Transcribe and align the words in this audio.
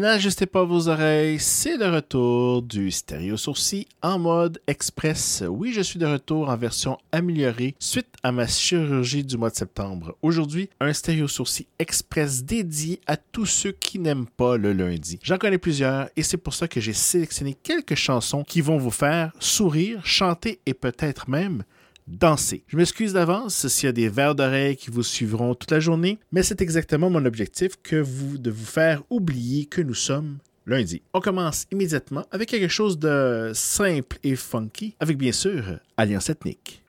N'ajustez 0.00 0.46
pas 0.46 0.64
vos 0.64 0.88
oreilles, 0.88 1.38
c'est 1.38 1.76
le 1.76 1.90
retour 1.90 2.62
du 2.62 2.90
stéréo 2.90 3.36
sourcil 3.36 3.84
en 4.02 4.18
mode 4.18 4.58
express. 4.66 5.44
Oui, 5.46 5.72
je 5.74 5.82
suis 5.82 5.98
de 5.98 6.06
retour 6.06 6.48
en 6.48 6.56
version 6.56 6.96
améliorée 7.12 7.74
suite 7.78 8.08
à 8.22 8.32
ma 8.32 8.46
chirurgie 8.46 9.24
du 9.24 9.36
mois 9.36 9.50
de 9.50 9.56
septembre. 9.56 10.16
Aujourd'hui, 10.22 10.70
un 10.80 10.94
stéréo 10.94 11.28
sourcil 11.28 11.66
express 11.78 12.44
dédié 12.44 13.00
à 13.06 13.18
tous 13.18 13.44
ceux 13.44 13.72
qui 13.72 13.98
n'aiment 13.98 14.26
pas 14.26 14.56
le 14.56 14.72
lundi. 14.72 15.18
J'en 15.22 15.36
connais 15.36 15.58
plusieurs 15.58 16.08
et 16.16 16.22
c'est 16.22 16.38
pour 16.38 16.54
ça 16.54 16.66
que 16.66 16.80
j'ai 16.80 16.94
sélectionné 16.94 17.54
quelques 17.62 17.94
chansons 17.94 18.42
qui 18.42 18.62
vont 18.62 18.78
vous 18.78 18.90
faire 18.90 19.32
sourire, 19.38 20.00
chanter 20.06 20.60
et 20.64 20.72
peut-être 20.72 21.28
même 21.28 21.64
danser. 22.10 22.64
Je 22.66 22.76
m'excuse 22.76 23.12
d'avance 23.12 23.68
s'il 23.68 23.86
y 23.86 23.88
a 23.88 23.92
des 23.92 24.08
verres 24.08 24.34
d'oreilles 24.34 24.76
qui 24.76 24.90
vous 24.90 25.02
suivront 25.02 25.54
toute 25.54 25.70
la 25.70 25.80
journée, 25.80 26.18
mais 26.32 26.42
c'est 26.42 26.60
exactement 26.60 27.10
mon 27.10 27.24
objectif 27.24 27.72
que 27.82 27.96
vous, 27.96 28.38
de 28.38 28.50
vous 28.50 28.64
faire 28.64 29.02
oublier 29.10 29.66
que 29.66 29.80
nous 29.80 29.94
sommes 29.94 30.38
lundi. 30.66 31.02
On 31.14 31.20
commence 31.20 31.66
immédiatement 31.72 32.24
avec 32.30 32.48
quelque 32.48 32.68
chose 32.68 32.98
de 32.98 33.52
simple 33.54 34.18
et 34.22 34.36
funky, 34.36 34.94
avec 35.00 35.18
bien 35.18 35.32
sûr 35.32 35.78
Alliance 35.96 36.30
ethnique. 36.30 36.79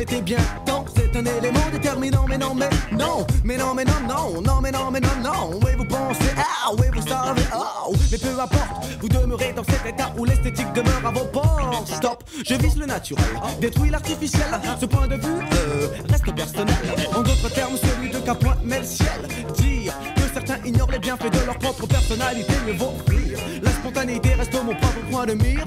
Était 0.00 0.22
bien 0.22 0.38
temps. 0.64 0.84
C'est 0.96 1.14
un 1.16 1.24
élément 1.24 1.68
déterminant, 1.70 2.24
mais 2.28 2.38
non, 2.38 2.54
mais 2.54 2.68
non, 2.92 3.26
mais 3.44 3.56
non, 3.56 3.74
mais 3.74 3.84
non, 3.84 3.92
non, 4.08 4.40
non, 4.40 4.60
mais 4.60 4.72
non, 4.72 4.90
mais 4.90 5.00
non, 5.00 5.08
non. 5.22 5.60
Oui, 5.62 5.72
vous 5.76 5.84
pensez, 5.84 6.30
ah, 6.36 6.70
oui, 6.78 6.86
vous 6.92 7.06
savez, 7.06 7.42
oh, 7.54 7.92
mais 8.10 8.18
peu 8.18 8.40
importe, 8.40 8.86
vous 9.00 9.08
demeurez 9.08 9.52
dans 9.52 9.64
cet 9.64 9.86
état 9.86 10.12
où 10.16 10.24
l'esthétique 10.24 10.72
demeure 10.72 11.06
à 11.06 11.10
vos 11.10 11.26
portes. 11.26 11.88
Stop, 11.88 12.24
je 12.44 12.54
vise 12.54 12.76
le 12.76 12.86
naturel, 12.86 13.24
détruis 13.60 13.90
l'artificiel. 13.90 14.48
Ce 14.80 14.86
point 14.86 15.06
de 15.06 15.16
vue 15.16 15.44
euh, 15.54 15.88
reste 16.08 16.34
personnel. 16.34 16.76
En 17.14 17.22
d'autres 17.22 17.50
termes, 17.52 17.76
celui 17.76 18.10
de 18.10 18.18
qu'un 18.18 18.34
point 18.34 18.56
met 18.64 18.78
le 18.80 18.86
ciel. 18.86 19.28
Dire 19.58 19.92
que 20.16 20.22
certains 20.32 20.64
ignorent 20.64 20.90
les 20.90 20.98
bienfaits 20.98 21.30
de 21.30 21.46
leur 21.46 21.58
propre 21.58 21.86
personnalité, 21.86 22.54
mais 22.66 22.72
vaut 22.72 22.94
rire. 23.08 23.38
La 23.62 23.70
spontanéité 23.70 24.34
reste 24.34 24.54
mon 24.54 24.74
propre 24.74 25.00
point 25.10 25.26
de 25.26 25.34
mire. 25.34 25.66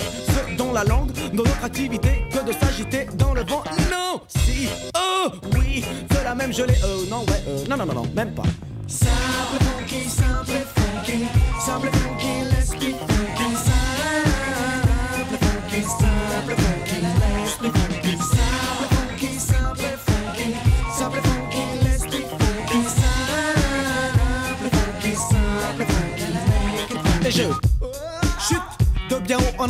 Ce 0.00 0.56
dans 0.56 0.72
la 0.72 0.84
langue, 0.84 1.12
dans 1.32 1.42
notre 1.44 1.64
activité, 1.64 2.24
que 2.30 2.44
de 2.46 2.52
s'agiter 2.52 3.06
dans 3.14 3.34
le 3.34 3.42
vent. 3.42 3.62
Non, 3.90 4.20
si, 4.28 4.68
oh, 4.96 5.28
oui, 5.58 5.84
de 6.10 6.24
la 6.24 6.34
même 6.34 6.52
gelée. 6.52 6.74
Euh, 6.84 7.06
non, 7.10 7.20
ouais, 7.20 7.42
euh, 7.48 7.64
non, 7.68 7.76
non, 7.76 7.86
non, 7.86 7.94
non, 7.94 8.06
même 8.14 8.34
pas. 8.34 8.42
Simple 8.86 9.64
funky, 9.64 10.08
simple 10.08 10.64
funky, 10.74 11.26
simple 11.60 11.90
funky, 11.90 12.44
let's 12.50 12.70
be 12.70 12.92
funky. 12.92 13.56
Simple 13.64 15.38
funky, 15.40 15.82
simple 15.82 16.56
funky, 16.56 17.00
let's 17.20 17.56
be 17.58 17.68
funky. 17.70 18.16
Simple 18.18 18.88
funky, 18.90 19.38
simple 19.38 19.88
funky, 20.04 20.48
simple 20.92 21.22
funky, 21.22 21.64
let's 21.82 22.04
be 22.04 22.20
funky. 22.28 22.80
Simple 22.94 24.70
funky, 24.70 25.12
simple 25.14 25.86
funky, 25.86 26.26
make 26.34 26.90
it 26.90 26.98
funky. 27.00 27.26
Et 27.26 27.30
je 27.30 27.44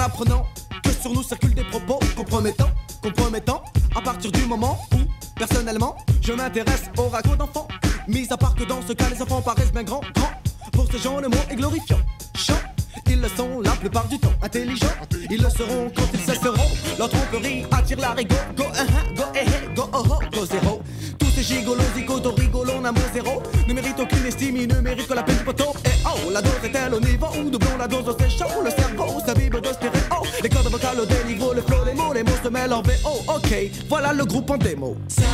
apprenant 0.04 0.46
que 0.82 0.90
sur 0.90 1.12
nous 1.12 1.22
circulent 1.22 1.54
des 1.54 1.64
propos 1.64 1.98
compromettants, 2.14 2.70
compromettants, 3.02 3.62
à 3.96 4.02
partir 4.02 4.30
du 4.30 4.44
moment 4.44 4.78
où, 4.92 4.98
personnellement, 5.34 5.96
je 6.20 6.32
m'intéresse 6.32 6.84
au 6.98 7.08
ragots 7.08 7.36
d'enfants. 7.36 7.68
Mis 8.06 8.30
à 8.30 8.36
part 8.36 8.54
que 8.54 8.64
dans 8.64 8.82
ce 8.86 8.92
cas, 8.92 9.08
les 9.08 9.20
enfants 9.22 9.40
paraissent 9.40 9.72
bien 9.72 9.82
grands, 9.82 10.02
grands. 10.14 10.30
Pour 10.72 10.86
ces 10.90 10.98
gens, 10.98 11.20
le 11.20 11.28
mot 11.28 11.38
est 11.48 11.56
glorifiant. 11.56 11.98
Chant, 12.36 12.60
ils 13.08 13.20
le 13.20 13.28
sont 13.28 13.60
la 13.62 13.70
plupart 13.72 14.06
du 14.08 14.18
temps. 14.18 14.32
Intelligents, 14.42 14.86
ils 15.30 15.42
le 15.42 15.48
seront 15.48 15.90
quand 15.96 16.08
ils 16.12 16.20
cesseront. 16.20 16.68
Leur 16.98 17.08
tromperie 17.08 17.64
attire 17.70 17.98
la 18.00 18.10
rigo. 18.10 18.34
Go, 18.56 18.64
uh 18.64 19.14
go, 19.16 19.22
eh, 19.34 19.44
eh, 19.46 19.74
go, 19.74 19.88
oh, 19.92 20.02
oh, 20.04 20.18
go, 20.34 20.44
zéro. 20.44 20.82
Tous 21.18 21.30
ces 21.34 21.42
gigolos, 21.42 21.82
zigotos, 21.96 22.34
rigolons, 22.34 22.80
n'a 22.82 22.92
mot 22.92 23.00
zéro. 23.14 23.42
Ne 23.66 23.72
méritent 23.72 24.00
aucune 24.00 24.26
estime, 24.26 24.56
ils 24.56 24.68
ne 24.68 24.80
méritent 24.80 25.08
que 25.08 25.14
la 25.14 25.22
peine 25.22 25.38
du 25.38 25.44
poteau. 25.44 25.72
Et 25.86 25.90
oh, 26.04 26.30
la 26.30 26.42
dose 26.42 26.52
est-elle 26.62 26.92
au 26.92 27.00
Voilà 33.88 34.12
le 34.12 34.24
groupe 34.24 34.50
en 34.50 34.56
démo. 34.56 34.96
Simple 35.08 35.28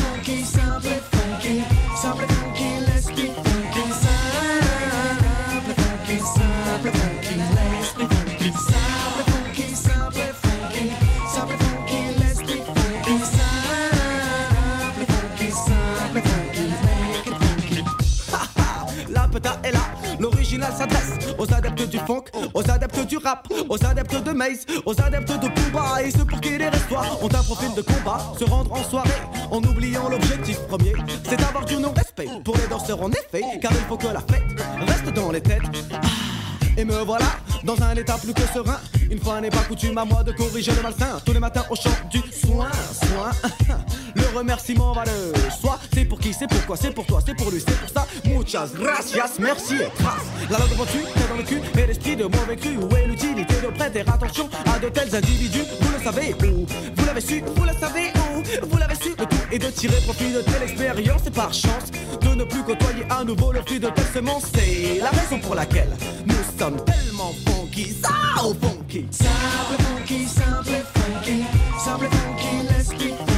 funky, 0.00 0.44
simple 0.44 0.88
funky, 1.10 1.62
simple 2.00 2.26
funky, 2.28 2.80
let's 2.86 3.06
be 3.06 3.26
funky. 3.34 3.82
Simple 4.00 5.74
funky, 5.74 6.18
simple 6.20 6.92
funky, 6.92 7.34
let's 7.54 7.92
be 7.94 8.04
funky. 8.06 8.50
Simple 8.52 9.24
funky, 9.26 9.66
simple 9.74 10.32
funky, 10.42 10.84
simple 11.32 11.58
funky, 11.58 12.00
let's 12.20 12.40
be 12.42 12.56
funky. 12.62 13.14
Simple 13.24 15.06
funky, 15.06 15.48
simple 15.50 16.22
funky, 16.22 16.64
make 16.84 17.26
it 17.26 17.34
funky. 17.34 17.80
La 19.12 19.26
peta 19.26 19.52
est 19.64 19.72
là. 19.72 19.80
L'original 20.20 20.72
s'adresse 20.72 21.18
aux 21.38 21.52
adeptes 21.52 21.88
du 21.88 21.98
funk, 21.98 22.24
aux 22.54 22.70
adeptes 22.70 22.83
du 23.02 23.16
rap, 23.18 23.48
aux 23.68 23.84
adeptes 23.84 24.22
de 24.22 24.30
Maze, 24.32 24.66
aux 24.86 25.00
adeptes 25.00 25.32
de 25.32 25.48
Pumba 25.48 26.02
et 26.02 26.10
ceux 26.10 26.24
pour 26.24 26.40
qui 26.40 26.56
les 26.56 26.68
restoirs 26.68 27.22
ont 27.22 27.26
un 27.26 27.42
profil 27.42 27.74
de 27.74 27.82
combat. 27.82 28.32
Se 28.38 28.44
rendre 28.44 28.72
en 28.72 28.82
soirée 28.84 29.10
en 29.50 29.58
oubliant 29.62 30.08
l'objectif 30.08 30.58
premier, 30.68 30.92
c'est 31.28 31.36
d'avoir 31.36 31.64
du 31.64 31.76
non-respect 31.76 32.28
pour 32.44 32.56
les 32.56 32.66
danseurs 32.68 33.02
en 33.02 33.10
effet, 33.10 33.42
car 33.60 33.72
il 33.72 33.86
faut 33.88 33.96
que 33.96 34.06
la 34.06 34.20
fête 34.20 34.42
reste 34.86 35.14
dans 35.14 35.30
les 35.30 35.40
têtes. 35.40 35.62
Et 36.84 36.86
me 36.86 37.02
voilà 37.02 37.24
dans 37.64 37.80
un 37.82 37.94
état 37.94 38.18
plus 38.18 38.34
que 38.34 38.42
serein. 38.42 38.78
Une 39.10 39.18
fois 39.18 39.40
n'est 39.40 39.48
pas 39.48 39.62
coutume 39.68 39.96
à 39.96 40.04
moi 40.04 40.22
de 40.22 40.32
corriger 40.32 40.72
le 40.72 40.82
malsain. 40.82 41.18
Tous 41.24 41.32
les 41.32 41.40
matins 41.40 41.64
au 41.70 41.74
chant 41.74 41.90
du 42.10 42.18
soin, 42.18 42.68
soin. 42.92 43.30
Le 44.14 44.38
remerciement 44.38 44.92
va 44.92 45.04
de 45.04 45.50
soi. 45.60 45.78
C'est 45.92 46.04
pour 46.04 46.20
qui, 46.20 46.32
c'est 46.32 46.46
pourquoi, 46.46 46.76
c'est 46.76 46.92
pour 46.92 47.06
toi, 47.06 47.20
c'est 47.24 47.34
pour 47.34 47.50
lui, 47.50 47.62
c'est 47.66 47.78
pour 47.78 47.88
ça. 47.88 48.06
Muchas 48.24 48.68
gracias, 48.78 49.32
merci 49.38 49.74
et 49.74 50.02
trace. 50.02 50.22
La 50.50 50.58
langue 50.58 50.70
devant 50.70 50.84
tu, 50.86 50.98
t'es 50.98 51.28
dans 51.28 51.36
le 51.36 51.42
cul, 51.42 51.60
et 51.78 51.86
l'esprit 51.86 52.16
de 52.16 52.24
mauvais 52.24 52.56
cru. 52.56 52.76
Où 52.76 52.96
est 52.96 53.06
l'utilité 53.06 53.54
de 53.62 53.68
prêter 53.68 54.00
attention 54.00 54.48
à 54.72 54.78
de 54.78 54.88
tels 54.88 55.14
individus? 55.14 55.64
Vous 55.80 55.92
le 55.96 56.04
savez 56.04 56.34
où? 56.44 56.66
Vous 56.96 57.06
l'avez 57.06 57.20
su, 57.20 57.42
vous 57.56 57.64
le 57.64 57.72
savez 57.72 58.12
où? 58.14 58.66
Vous 58.68 58.78
l'avez 58.78 58.94
su, 58.94 59.10
le 59.18 59.26
tout 59.26 59.36
est 59.50 59.58
de 59.58 59.70
tirer 59.70 60.00
profit 60.02 60.32
de 60.32 60.40
telle 60.42 60.62
expérience 60.62 61.22
et 61.26 61.30
par 61.30 61.52
chance 61.52 61.90
de 62.20 62.34
ne 62.34 62.44
plus 62.44 62.62
côtoyer 62.62 63.04
à 63.10 63.24
nouveau 63.24 63.52
le 63.52 63.62
fruit 63.62 63.80
de 63.80 63.88
telle 63.88 64.06
semence. 64.12 64.44
C'est 64.54 65.00
la 65.00 65.10
raison 65.10 65.40
pour 65.40 65.54
laquelle 65.54 65.90
nous 66.26 66.58
sommes 66.58 66.73
tellement 66.84 67.32
funky, 67.46 67.94
ça 68.02 68.10
funky. 68.60 69.06
Simple 69.10 69.84
funky, 69.84 70.26
simple 70.26 70.84
funky, 70.94 71.44
simple 71.78 72.08
funky, 72.08 72.68
let's 72.68 72.88
be 72.90 73.08
funky. 73.08 73.33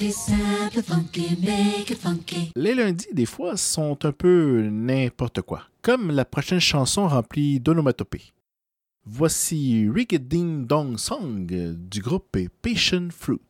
Funky, 0.00 0.12
simple 0.12 0.82
funky, 0.82 1.36
make 1.42 1.90
it 1.90 1.98
funky. 1.98 2.52
Les 2.56 2.74
lundis, 2.74 3.06
des 3.12 3.26
fois, 3.26 3.56
sont 3.56 3.98
un 4.04 4.12
peu 4.12 4.62
n'importe 4.70 5.42
quoi, 5.42 5.62
comme 5.82 6.10
la 6.10 6.24
prochaine 6.24 6.60
chanson 6.60 7.06
remplie 7.06 7.60
d'onomatopées. 7.60 8.32
Voici 9.04 9.88
Riggeding 9.92 10.66
Dong 10.66 10.98
Song 10.98 11.46
du 11.46 12.00
groupe 12.00 12.36
Patient 12.62 13.08
Fruit. 13.10 13.40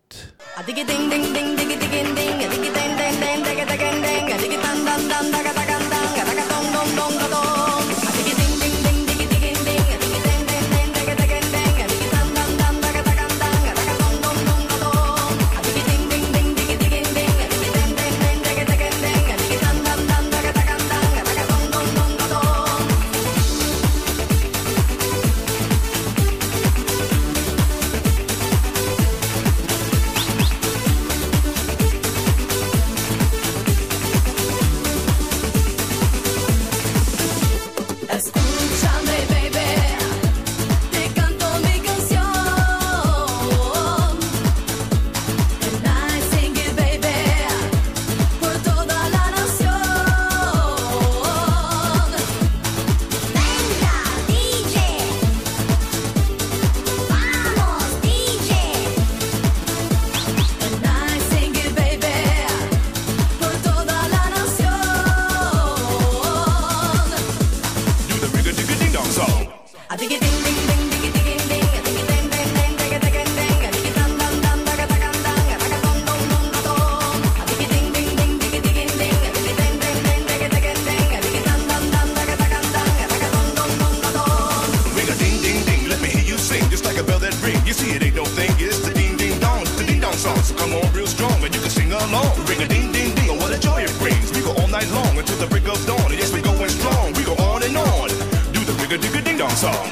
come 90.71 90.85
on 90.85 90.93
real 90.93 91.07
strong 91.07 91.33
and 91.43 91.55
you 91.55 91.61
can 91.61 91.71
sing 91.71 91.93
along. 91.93 92.47
Ring 92.47 92.63
a 92.63 92.69
ding 92.69 92.93
ding 92.93 93.15
ding, 93.15 93.31
oh 93.31 93.35
what 93.35 93.53
a 93.53 93.59
joy 93.59 93.83
it 93.83 93.95
brings. 93.99 94.33
We 94.33 94.43
go 94.43 94.53
all 94.53 94.69
night 94.69 94.89
long 94.91 95.19
until 95.19 95.37
the 95.39 95.47
break 95.47 95.67
of 95.69 95.85
dawn. 95.87 96.11
And 96.11 96.19
yes, 96.19 96.33
we 96.33 96.41
going 96.43 96.69
strong, 96.69 97.13
we 97.15 97.25
go 97.25 97.35
on 97.35 97.63
and 97.63 97.77
on. 97.77 98.09
Do 98.53 98.61
the 98.65 98.75
rigga 98.81 98.99
digga 98.99 99.25
ding 99.25 99.39
dong 99.39 99.51
song. 99.51 99.87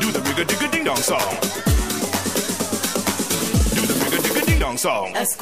Do 0.00 0.10
the 0.10 0.20
rigga 0.26 0.44
digga 0.44 0.70
ding 0.70 0.84
dong 0.84 0.96
song. 0.96 1.32
Do 3.74 3.82
the 3.86 3.94
rigga 4.02 4.18
digga 4.26 4.46
ding 4.46 4.58
dong 4.58 4.76
song. 4.76 5.12
That's 5.12 5.41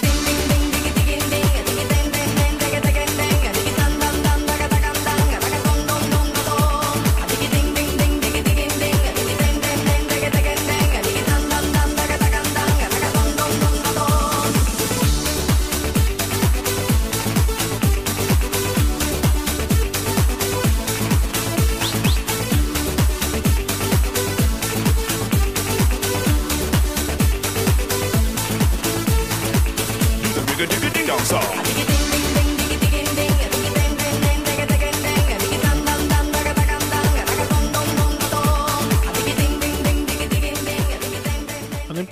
ding 0.00 0.24
ding 0.24 0.48
ding. 0.48 0.57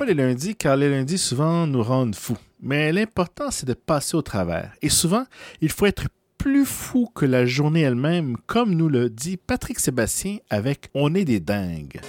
les 0.06 0.14
lundis 0.14 0.54
car 0.54 0.76
les 0.76 0.88
lundis 0.88 1.18
souvent 1.18 1.66
nous 1.66 1.82
rendent 1.82 2.14
fous. 2.14 2.38
Mais 2.60 2.92
l'important, 2.92 3.50
c'est 3.50 3.66
de 3.66 3.74
passer 3.74 4.16
au 4.16 4.22
travers. 4.22 4.72
Et 4.80 4.88
souvent, 4.88 5.24
il 5.60 5.70
faut 5.70 5.86
être 5.86 6.04
plus 6.38 6.64
fou 6.64 7.08
que 7.14 7.26
la 7.26 7.44
journée 7.44 7.80
elle-même, 7.80 8.36
comme 8.46 8.74
nous 8.74 8.88
le 8.88 9.10
dit 9.10 9.36
Patrick 9.36 9.80
Sébastien 9.80 10.38
avec 10.48 10.88
On 10.94 11.14
est 11.14 11.24
des 11.24 11.40
dingues. 11.40 12.00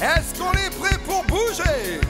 Est-ce 0.00 0.38
qu'on 0.38 0.52
est 0.52 0.70
prêt 0.78 0.98
pour 1.06 1.24
bouger? 1.24 2.00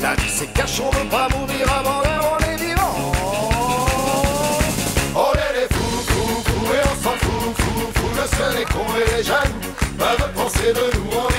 la 0.00 0.14
vie 0.14 0.30
c'est 0.30 0.52
cache, 0.52 0.80
on 0.80 0.90
veut 0.90 1.08
pas 1.08 1.28
mourir 1.36 1.66
avant 1.72 2.00
l'heure, 2.00 2.38
on 2.38 2.44
est 2.44 2.56
vivant. 2.56 3.12
On 5.14 5.32
est 5.32 5.60
les 5.60 5.74
fous, 5.74 6.02
fous, 6.06 6.42
fous, 6.44 6.74
et 6.74 6.80
on 6.84 7.02
s'en 7.02 7.16
fout, 7.16 7.56
fous, 7.58 7.92
fous, 7.94 8.10
le 8.14 8.36
seul 8.36 8.62
est 8.62 8.72
con 8.72 8.86
et 8.96 9.16
les 9.16 9.24
jeunes 9.24 9.60
peuvent 9.98 10.32
penser 10.34 10.72
de 10.72 10.96
nous. 10.96 11.29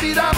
baby, 0.00 0.12
that 0.14 0.35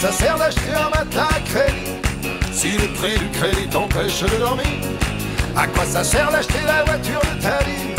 ça 0.00 0.12
sert 0.12 0.36
d'acheter 0.36 0.72
un 0.74 0.90
matin 0.90 1.26
à 1.30 1.40
crédit 1.40 1.92
Si 2.52 2.72
le 2.72 2.88
prix 2.94 3.18
du 3.18 3.28
crédit 3.30 3.68
t'empêche 3.68 4.20
de 4.22 4.36
dormir. 4.38 4.66
À 5.56 5.66
quoi 5.66 5.84
ça 5.84 6.04
sert 6.04 6.30
d'acheter 6.30 6.60
la 6.66 6.84
voiture 6.84 7.20
de 7.20 7.42
ta 7.42 7.58
vie 7.64 7.94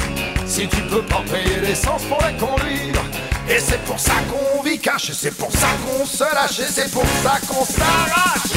Si 0.45 0.67
tu 0.67 0.81
peux 0.83 1.01
pas 1.01 1.23
payer 1.31 1.59
l'essence 1.61 2.03
pour 2.03 2.19
la 2.21 2.31
conduire? 2.33 3.01
Et 3.49 3.59
c'est 3.59 3.81
pour 3.85 3.99
ça 3.99 4.13
qu'on 4.29 4.61
vit 4.61 4.77
caché 4.79 5.13
C'est 5.13 5.35
pour 5.35 5.51
ça 5.51 5.67
qu'on 5.85 6.05
se 6.05 6.23
lâche 6.23 6.59
Et 6.59 6.71
c'est 6.71 6.91
pour 6.91 7.05
ça 7.23 7.39
qu'on 7.47 7.63
s'arrache 7.63 8.51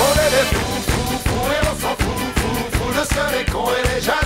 On 0.00 0.12
est 0.18 0.30
des 0.30 0.46
fous, 0.56 0.82
fous, 0.88 1.18
fous 1.26 1.50
Et 1.52 1.60
on 1.62 1.80
s'en 1.80 1.94
fout, 1.96 2.20
fou, 2.36 2.52
fou 2.72 2.98
De 2.98 3.04
ce 3.04 3.52
qu'on 3.52 3.68
est 3.70 3.94
déjà 3.94 4.19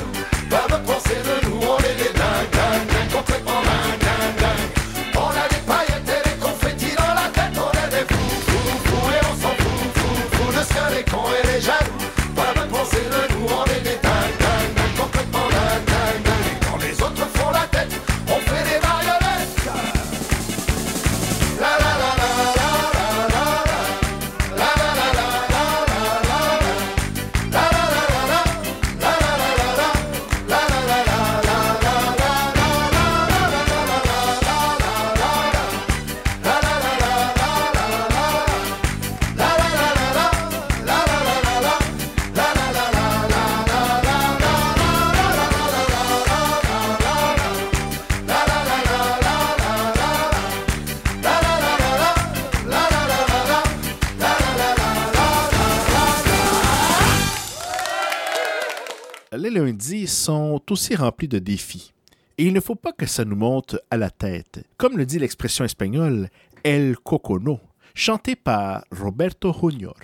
aussi 60.73 60.95
remplis 60.95 61.29
de 61.29 61.39
défis. 61.39 61.93
Et 62.39 62.47
il 62.47 62.53
ne 62.53 62.61
faut 62.61 62.75
pas 62.75 62.93
que 62.93 63.07
ça 63.07 63.25
nous 63.25 63.37
monte 63.37 63.77
à 63.91 63.97
la 63.97 64.11
tête. 64.11 64.65
Comme 64.77 64.97
le 64.97 65.07
dit 65.07 65.19
l'expression 65.19 65.65
espagnole 65.65 66.29
El 66.65 66.97
Cocono, 66.97 67.61
chantée 67.95 68.37
par 68.37 68.85
Roberto 68.91 69.53
Junior. 69.53 69.95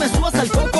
me 0.00 0.08
subas 0.08 0.34
al 0.34 0.50
coco. 0.50 0.79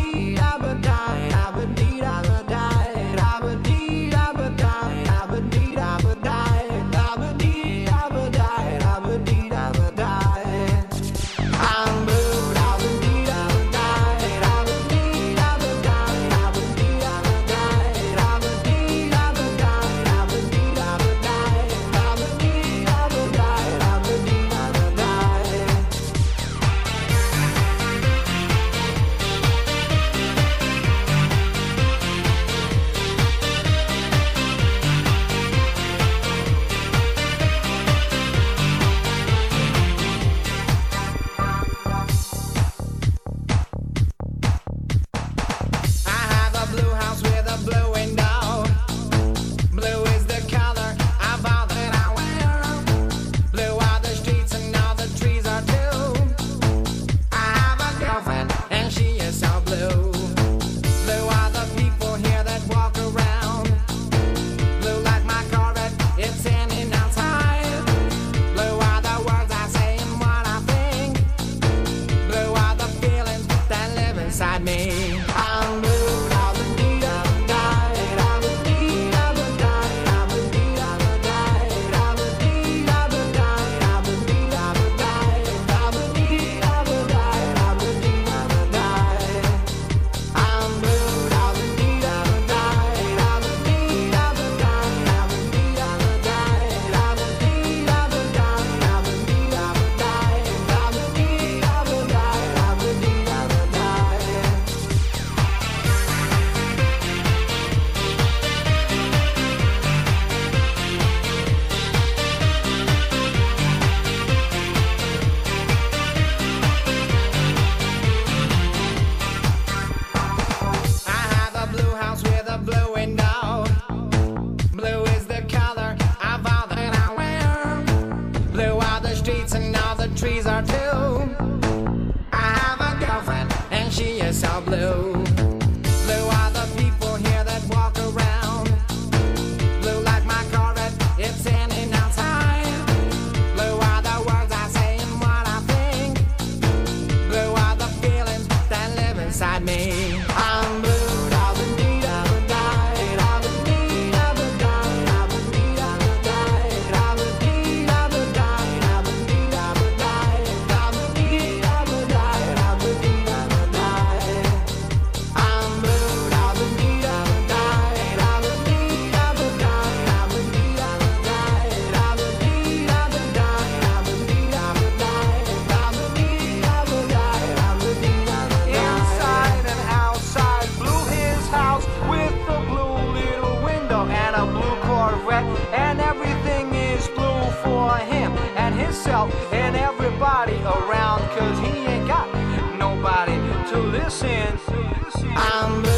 I'm 194.23 195.90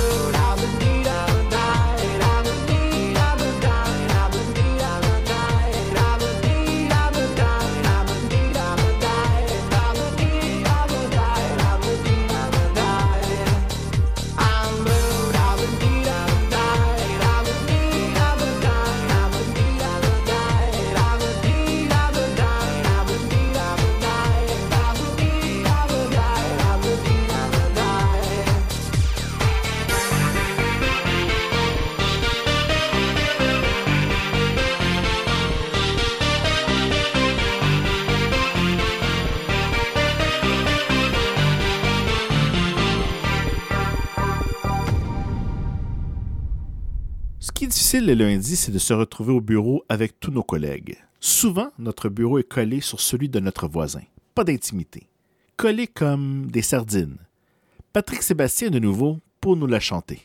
Ce 47.43 47.51
qui 47.51 47.65
est 47.65 47.67
difficile 47.67 48.05
le 48.05 48.13
lundi, 48.13 48.55
c'est 48.55 48.71
de 48.71 48.79
se 48.79 48.93
retrouver 48.93 49.33
au 49.33 49.41
bureau 49.41 49.83
avec 49.89 50.17
tous 50.17 50.31
nos 50.31 50.43
collègues. 50.43 50.95
Souvent, 51.19 51.67
notre 51.77 52.07
bureau 52.07 52.39
est 52.39 52.47
collé 52.47 52.79
sur 52.79 53.01
celui 53.01 53.27
de 53.27 53.41
notre 53.41 53.67
voisin. 53.67 53.99
Pas 54.33 54.45
d'intimité. 54.45 55.09
Collé 55.57 55.87
comme 55.87 56.49
des 56.49 56.61
sardines. 56.61 57.17
Patrick 57.91 58.23
Sébastien 58.23 58.69
de 58.69 58.79
nouveau 58.79 59.19
pour 59.41 59.57
nous 59.57 59.67
la 59.67 59.81
chanter. 59.81 60.21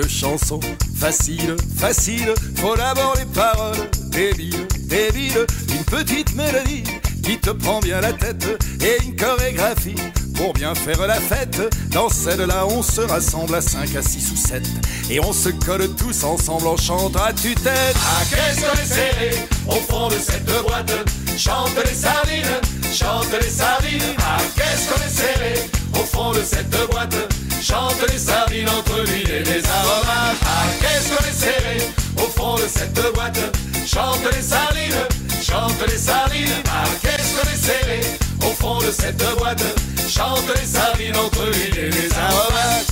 Pour 0.00 0.08
faire 0.08 0.24
une 0.24 0.38
chanson 0.38 0.60
facile, 0.94 1.56
facile, 1.76 2.34
faut 2.56 2.76
d'abord 2.76 3.14
les 3.18 3.24
paroles 3.26 3.90
débiles, 4.10 4.66
débiles, 4.84 5.46
une 5.72 5.84
petite 5.84 6.34
mélodie 6.34 6.84
qui 7.22 7.38
te 7.38 7.50
prend 7.50 7.80
bien 7.80 8.00
la 8.00 8.12
tête 8.12 8.46
et 8.82 9.04
une 9.04 9.16
chorégraphie 9.16 9.96
pour 10.34 10.52
bien 10.54 10.74
faire 10.74 11.06
la 11.06 11.20
fête. 11.20 11.60
Dans 11.90 12.08
celle-là, 12.08 12.66
on 12.66 12.82
se 12.82 13.00
rassemble 13.02 13.54
à 13.54 13.60
5, 13.60 13.94
à 13.96 14.02
6 14.02 14.32
ou 14.32 14.36
7 14.36 14.62
et 15.10 15.20
on 15.20 15.32
se 15.32 15.50
colle 15.50 15.88
tous 15.96 16.24
ensemble 16.24 16.68
en 16.68 16.76
chantant 16.76 17.24
à 17.24 17.32
tue-tête. 17.32 17.96
Ah, 17.96 18.22
qu'est-ce 18.30 18.60
qu'on 18.60 18.80
est 18.80 18.86
serré 18.86 19.30
au 19.68 19.80
fond 19.92 20.08
de 20.08 20.16
cette 20.18 20.46
boîte 20.62 20.92
Chante 21.36 21.76
les 21.84 21.94
sardines, 21.94 22.60
chante 22.92 23.32
les 23.40 23.50
sardines. 23.50 24.14
Ah, 24.18 24.38
qu'est-ce 24.56 24.88
qu'on 24.88 25.06
est 25.06 25.10
serré 25.10 25.70
au 25.94 26.04
fond 26.04 26.32
de 26.32 26.42
cette 26.42 26.70
boîte 26.90 27.14
Chante 27.62 28.10
les 28.10 28.18
sardines 28.18 28.68
entre 28.68 29.02
l'huile 29.04 29.30
et 29.30 29.44
les 29.44 29.62
aromates. 29.66 30.36
Ah, 30.44 30.66
qu'est-ce 30.80 31.14
qu'on 31.14 31.24
est 31.28 31.32
serré 31.32 31.76
au 32.16 32.28
fond 32.28 32.56
de 32.56 32.66
cette 32.66 33.14
boîte? 33.14 33.38
Chante 33.86 34.20
les 34.34 34.42
sardines, 34.42 35.06
chante 35.42 35.86
les 35.86 35.98
sardines. 35.98 36.48
Ah, 36.68 36.84
qu'est-ce 37.02 37.36
qu'on 37.36 37.48
est 37.50 37.56
serré 37.56 38.00
au 38.42 38.52
fond 38.54 38.78
de 38.78 38.90
cette 38.90 39.22
boîte? 39.38 39.62
Chante 40.08 40.48
les 40.56 40.66
sardines 40.66 41.16
entre 41.16 41.44
l'huile 41.52 41.78
et 41.78 41.90
les 41.90 42.12
aromates. 42.14 42.86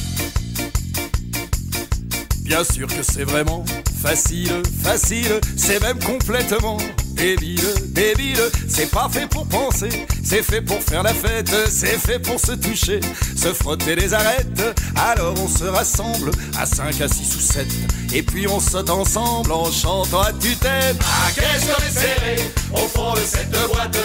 Bien 2.43 2.63
sûr 2.65 2.87
que 2.89 3.03
c'est 3.03 3.25
vraiment 3.25 3.65
facile, 4.03 4.63
facile, 4.83 5.41
c'est 5.57 5.81
même 5.81 5.99
complètement 5.99 6.79
débile, 7.19 7.61
débile. 7.89 8.41
C'est 8.69 8.91
pas 8.91 9.09
fait 9.11 9.27
pour 9.27 9.47
penser, 9.47 10.07
c'est 10.25 10.43
fait 10.43 10.63
pour 10.63 10.81
faire 10.83 11.03
la 11.03 11.13
fête, 11.13 11.51
c'est 11.69 11.99
fait 11.99 12.19
pour 12.19 12.41
se 12.41 12.53
toucher, 12.53 13.01
se 13.37 13.53
frotter 13.53 13.97
les 13.97 14.15
arêtes. 14.15 14.63
Alors 14.97 15.35
on 15.43 15.49
se 15.49 15.65
rassemble 15.65 16.31
à 16.59 16.65
5, 16.65 17.01
à 17.01 17.09
6 17.09 17.37
ou 17.37 17.41
7, 17.41 17.67
et 18.15 18.23
puis 18.23 18.47
on 18.47 18.61
saute 18.61 18.91
ensemble 18.91 19.53
en 19.53 19.71
chantant 19.71 20.23
à 20.23 20.33
tue-tête. 20.33 20.97
Ah, 21.03 21.31
qu'est-ce 21.35 21.67
qu'on 21.67 22.83
au 22.83 22.89
fond 22.89 23.15
de 23.15 23.21
cette 23.21 23.51
boîte 23.51 23.99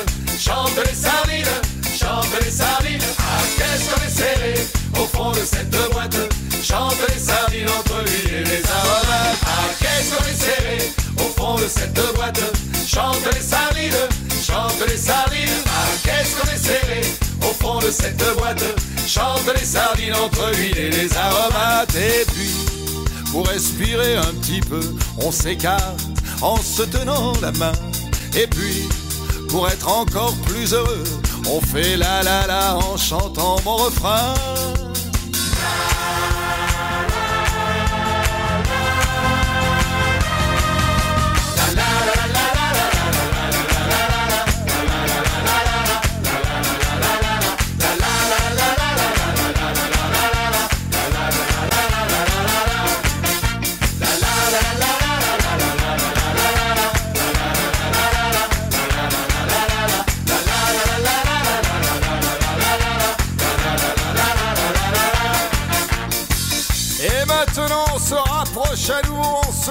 les 0.76 1.08
Chante 13.23 13.36
les 13.36 13.41
sardines, 13.41 14.09
chante 14.45 14.89
les 14.89 14.97
sardines. 14.97 15.63
Ah, 15.67 15.86
qu'est-ce 16.03 16.36
qu'on 16.36 16.51
est 16.51 16.57
serré 16.57 17.01
au 17.41 17.53
fond 17.53 17.79
de 17.79 17.89
cette 17.89 18.21
boîte? 18.38 18.62
Chante 19.07 19.49
les 19.57 19.65
sardines 19.65 20.15
entre 20.15 20.51
l'huile 20.57 20.77
et 20.77 20.89
les 20.89 21.15
aromates. 21.15 21.95
Et 21.95 22.25
puis, 22.33 22.51
pour 23.31 23.47
respirer 23.47 24.17
un 24.17 24.33
petit 24.41 24.59
peu, 24.59 24.81
on 25.19 25.31
s'écarte 25.31 26.01
en 26.41 26.57
se 26.57 26.81
tenant 26.83 27.31
la 27.41 27.53
main. 27.53 27.71
Et 28.36 28.47
puis, 28.47 28.89
pour 29.47 29.69
être 29.69 29.88
encore 29.88 30.36
plus 30.45 30.73
heureux, 30.73 31.03
on 31.47 31.62
fait 31.62 31.95
la 31.95 32.23
la 32.23 32.45
la 32.47 32.75
en 32.75 32.97
chantant 32.97 33.55
mon 33.63 33.77
refrain. 33.77 34.33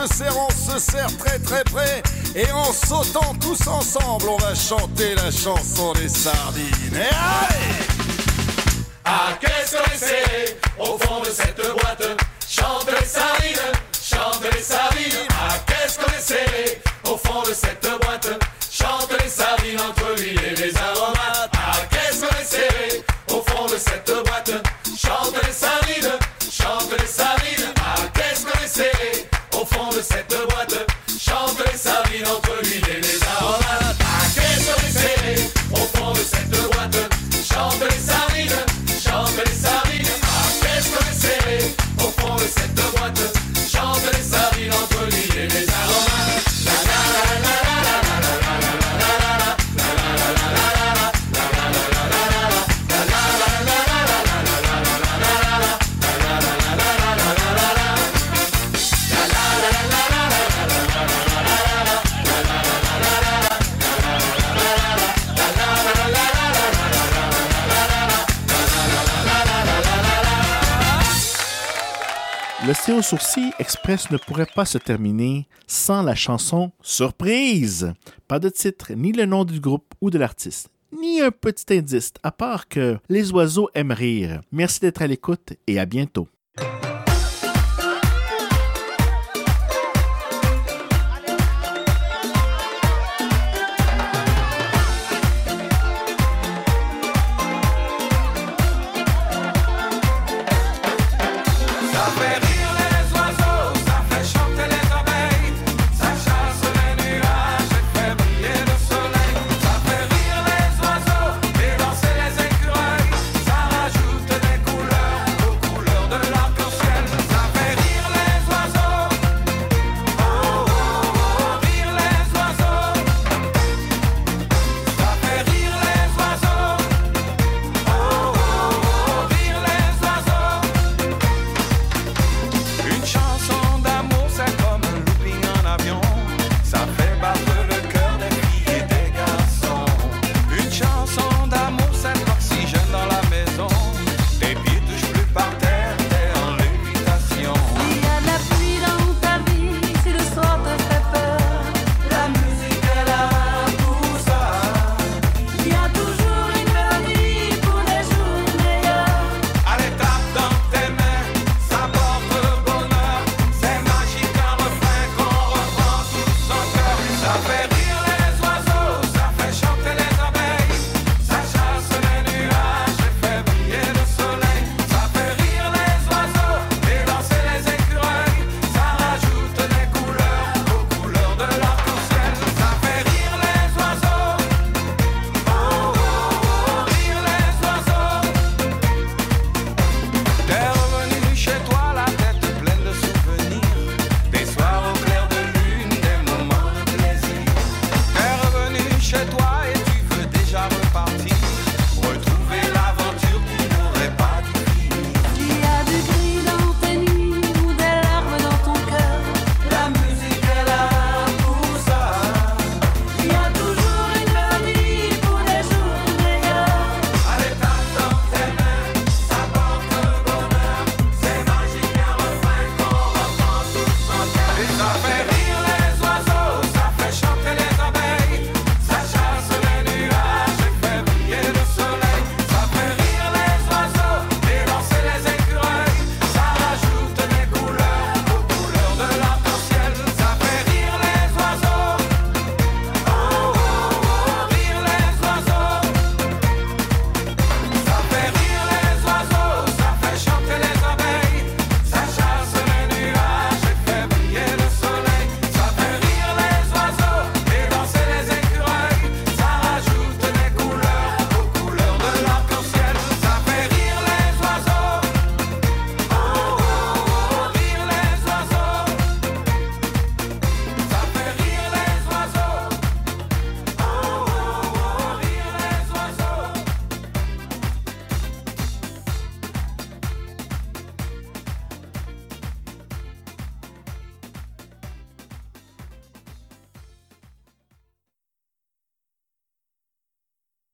Se 0.07 0.15
serre, 0.15 0.37
on 0.37 0.51
se 0.51 0.79
serre 0.79 1.17
très 1.19 1.39
très 1.39 1.65
près. 1.65 2.03
Et 2.35 2.51
en 2.51 2.73
sautant 2.73 3.35
tous 3.41 3.67
ensemble, 3.67 4.29
on 4.29 4.37
va 4.39 4.55
chanter 4.55 5.15
la 5.15 5.31
chanson 5.31 5.93
des 5.93 6.09
sardines. 6.09 6.95
Et 6.95 6.99
allez 6.99 7.87
Ah, 9.05 9.31
qu'est-ce 9.41 9.77
qu'on 9.77 9.93
est 9.93 9.99
serré 9.99 10.57
au 10.79 10.99
fond 10.99 11.21
de 11.21 11.31
cette 11.31 11.57
boîte 11.57 12.23
Chante 12.49 12.87
les 13.01 13.07
sardines, 13.07 13.73
chante 14.03 14.43
les 14.55 14.63
sardines. 14.63 15.27
Ah, 15.31 15.55
qu'est-ce 15.67 15.99
qu'on 15.99 16.13
est 16.13 16.21
serré 16.21 16.83
Le 17.85 18.02
Sourcil 73.03 73.53
Express 73.59 74.11
ne 74.11 74.17
pourrait 74.17 74.47
pas 74.55 74.65
se 74.65 74.79
terminer 74.79 75.49
sans 75.67 76.03
la 76.03 76.15
chanson 76.15 76.71
Surprise. 76.83 77.93
Pas 78.29 78.39
de 78.39 78.49
titre, 78.49 78.93
ni 78.95 79.13
le 79.13 79.27
nom 79.27 79.45
du 79.45 79.61
groupe 79.61 79.95
ou 80.01 80.11
de 80.11 80.19
l'artiste, 80.19 80.69
ni 80.93 81.21
un 81.21 81.31
petit 81.31 81.77
indice, 81.77 82.13
à 82.23 82.31
part 82.31 82.69
que 82.69 82.99
les 83.09 83.33
oiseaux 83.33 83.69
aiment 83.75 83.93
rire. 83.93 84.41
Merci 84.53 84.81
d'être 84.81 85.03
à 85.03 85.07
l'écoute 85.07 85.55
et 85.67 85.81
à 85.81 85.87
bientôt. 85.87 86.29